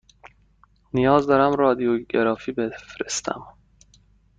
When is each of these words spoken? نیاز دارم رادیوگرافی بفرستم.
نیاز 0.93 1.27
دارم 1.27 1.53
رادیوگرافی 1.53 2.51
بفرستم. 2.51 3.57